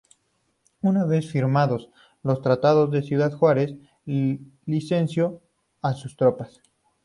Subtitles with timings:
[0.81, 1.91] Una vez firmados
[2.23, 3.75] los Tratados de Ciudad Juárez
[4.07, 5.43] licenció
[5.83, 6.59] a sus tropas.